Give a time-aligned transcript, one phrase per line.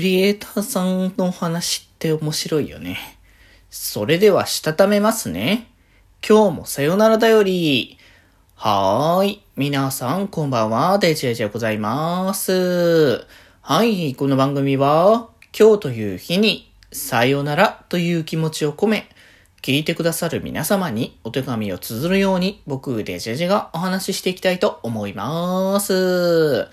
[0.00, 2.96] クリエイターさんの話って面白いよね。
[3.68, 5.68] それでは、したためますね。
[6.26, 7.98] 今日もさよならだより。
[8.54, 9.42] はーい。
[9.56, 10.98] 皆さん、こんばんは。
[10.98, 13.26] デジェジェございます。
[13.60, 14.14] はい。
[14.14, 19.06] この番組は、今日という日に、さよならという気持ちを込め、
[19.60, 26.68] 聞いてくださる皆様にお手紙を綴るように、僕、デジェジェがお話ししていきたいと思います。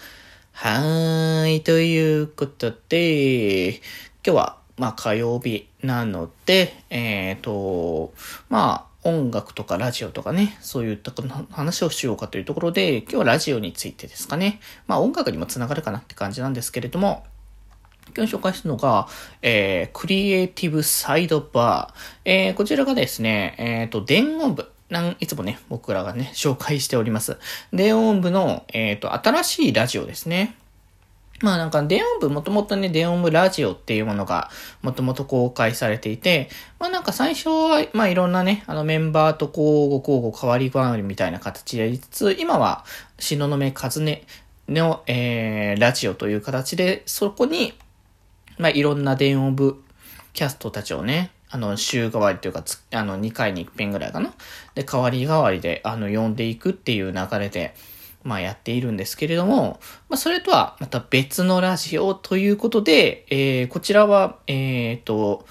[0.59, 1.61] はーい。
[1.61, 3.79] ということで、今
[4.23, 8.11] 日は、まあ、火曜日なので、えっ、ー、と、
[8.49, 11.11] まあ、音楽とかラジオとかね、そういった
[11.51, 14.59] 話をしようかというところで、今日はラジオについてですかね。
[14.87, 17.23] まあ、音楽にもつながるかなって感じなんですけれども、
[18.15, 19.07] 今日紹介するのが、
[19.43, 22.21] えー、クリエイティブサイドバー。
[22.25, 24.71] えー、こちらがですね、えっ、ー、と、電音部。
[24.89, 27.37] なんいつもね、僕らがね、紹介しております。
[27.73, 30.55] 電音部の、えっ、ー、と、新しいラジオですね。
[31.41, 34.49] まあなんか、電音部、もともとね、電音部ラジオっていうものが、
[34.81, 42.85] もともと公開されていて、まあなんか最初は、まあいろんなね、あのメンバーと交互交互変わり変わりみたいな形でやりつつ、今は、
[43.19, 44.21] 東雲和音
[44.69, 47.73] の、えー、ラジオという形で、そこに、
[48.57, 49.83] まあいろんな電音部
[50.33, 54.33] キャストたちをね、あの、週替わりというか、あの、2回に1遍ぐらいかな。
[54.75, 57.73] で、代わり代わりで、あの、呼んでいくっていう流れで、
[58.23, 65.45] まあやっているんですけれども、まあそれとはまた別のラジオということで、えー、こちらは、え、ー、と、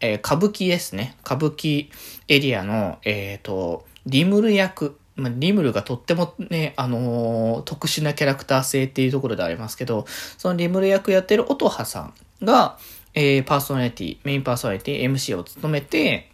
[0.00, 1.16] えー、歌舞伎ですね。
[1.24, 1.88] 歌舞伎
[2.28, 4.98] エリアの、え、ー、と、リムル役。
[5.16, 10.06] まあ、リムルがとってもね、あの、特殊なキャラクター性っていうところでありますけど、
[10.38, 12.78] そのリムル役やってる音羽さんが、
[13.14, 16.30] えー、パーソナリティ、メインパーソナリティ、MC を務めて、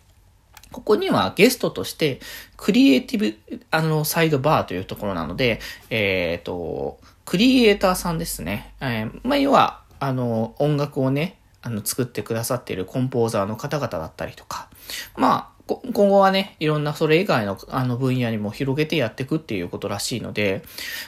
[0.73, 2.21] ここにはゲストとして、
[2.57, 5.61] クリエイティブ、あの、サイドバーというところなので、
[5.91, 8.75] えっ、ー、と、クリエイターさんですね。
[8.81, 14.69] えー、まあ、要は、あの、音楽をね、あの、作ってくださっているコンポーザーの方々だったりとか、
[15.17, 20.63] まあ、今後はね、いろんなそれ以外のあの分野にも広げてやっていくっていうことらしいので、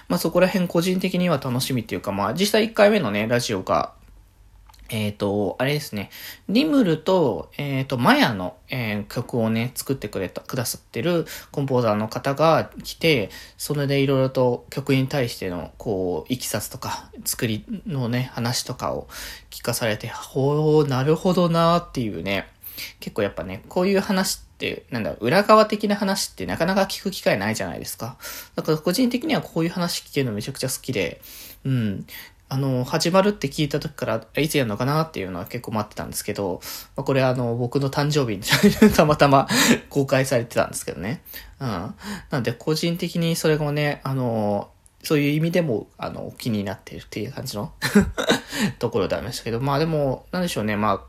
[0.08, 3.92] まあそこら辺個人的には楽しみっていうか、まあ実際1回目のね、ラジオが
[4.88, 6.10] えっ、ー、と、あれですね。
[6.48, 19.08] リムルと、えっ、ー、と、マヤの、えー、曲をね、作ってくれた、くださってるコンポーザーの方が来て、それでいろいろと曲に対しての、こう、いきさつとか、作りのね、話とかを
[19.50, 22.48] 聞かされて、ほー、なるほどなーっていうね、
[23.00, 28.16] 結構やっぱね、こういう話って、なんだろう裏側的な話ってなかなか聞く機会ないじゃないですか。
[28.56, 31.20] だから個人的にはこういう話聞けるのめちゃくちゃ好きで、
[31.64, 32.06] うん。
[32.50, 36.60] あの、始まるって聞いた時から、いつやるのかなっていうのは結構待ってたんですけど、
[36.96, 38.42] まあ、これあの、僕の誕生日に
[38.96, 39.46] たまたま
[39.90, 41.22] 公開されてたんですけどね。
[41.60, 41.94] うん。
[42.30, 44.70] なんで、個人的にそれもね、あの、
[45.02, 47.72] そういう意味でも、あの、気になっているっていう感じの
[48.78, 51.00] ところでありましたけど、まあでも、なんでしょうね、まあ、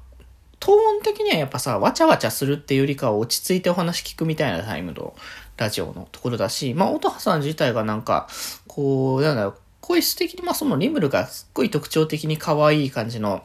[0.60, 5.16] トーン的にはやっぱさ、わちゃわちゃするっていうよりかは落ち着いてお話聞くみたいなタイムの
[5.58, 8.28] ラジオのところだし、まあ、音羽さん自体がなんか、
[8.68, 13.44] こう、なんだろう、声質的に、まあそのリムルがすっごい特徴的に可愛い感じの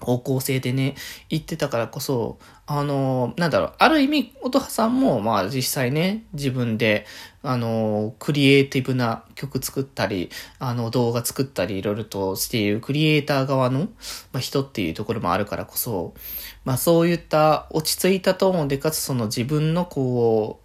[0.00, 0.94] 方向性でね、
[1.28, 7.06] 言ってたからこそ、あの、なんだろう、ある意味、音羽さんも、まあ実際ね、自分で、
[7.42, 13.88] あの、クリエイティブな曲作ったり、あの、動画作ったり、いろいろとしているクリエイター側の、ま
[14.34, 16.14] あ、人っていうところもあるからこそ、
[16.64, 20.63] まあそういった落ち着いたトーンで、かつその自分のこう、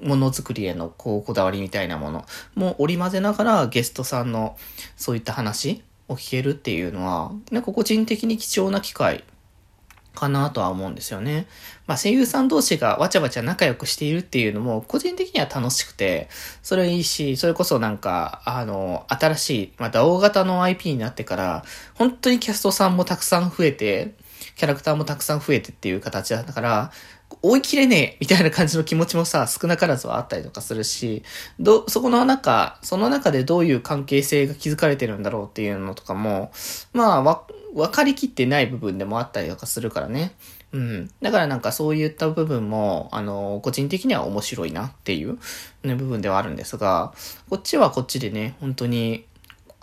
[0.00, 2.24] ものづくりへのこうこだわりみたいなもの
[2.54, 4.56] も織り交ぜながらゲストさんの
[4.96, 9.24] そういった話を聞けるっていうのは、ね、個人的に貴重な機会
[10.16, 11.46] かなとは思うんですよね。
[11.86, 16.28] まあ声優さん同士がわちゃわちゃ仲良くしているっていうのも個人的には楽しくて、
[16.62, 21.64] それいいし、それこそなんか、あの、新しい、また大型の IP になってから、
[21.94, 24.14] 本当にキャストさんもたくさん増えて、
[24.56, 26.90] キャラクターもたくさん増えてっていう形だから、
[27.42, 31.22] 追い切れねえみたいな感じの気持ちもさ、少なからずはあったりとかするし、
[31.58, 36.50] ど、そこの中、その中でどういう関係性が築かれてるんだろうっていうのとかも、
[36.92, 37.42] まあ、わ、
[37.74, 40.34] 分かりきってない部分でもあったりとかするからね。
[40.72, 41.10] うん。
[41.20, 45.38] だからなんかそういった部分も、あの、個人的には面白いなっていう、
[45.84, 47.12] ね、部分ではあるんですが、
[47.50, 49.26] こっちはこっちでね、本当に、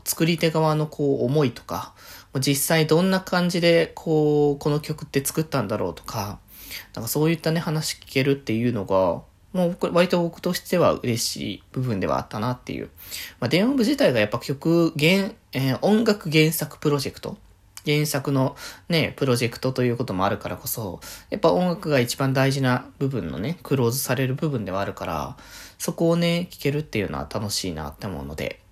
[0.06, 1.94] 作り手側のこう思いとか、
[2.40, 6.40] 実際どんな感じでこう、この曲って作ったんだろうとか、
[6.94, 9.22] なんかそういったね、話聞けるっていうのが、
[9.54, 12.90] もう割と僕としては嬉しい部分ではあったなっていう。
[13.40, 17.38] まあ、電音部自体がやっぱ曲、原、えー、音楽原作プロジェクト。
[17.86, 18.56] 原作の
[18.88, 25.38] ね、プロジェクトということもあるからこそ、やっぱ音楽が一番大事な部分のね、クローズされる部分ではあるから、
[25.78, 28.63] そこをね、聞けるっていうのは楽しいなって思うので、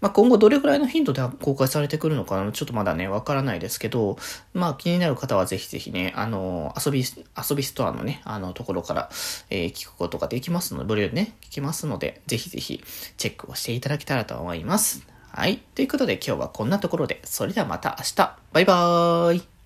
[0.00, 4.18] まあ、今後どれぐらいの頻度で公開されてくるのかちょっとまだね、わからないですけど、
[4.54, 9.10] まあ、気になる方はぜひぜひね、あの、遊び、遊びストアのね、あの、ところから、
[9.50, 12.82] えー、聞くことができますので、無料でね、聞きますので、ぜひぜひ
[13.16, 15.06] チェックをしていただけたらと思います。
[15.32, 15.58] はい。
[15.74, 18.36] ということで今日はこんなところで、それではまた明日。
[18.52, 19.59] バイバーイ。